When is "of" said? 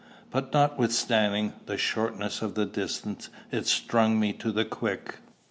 2.41-2.55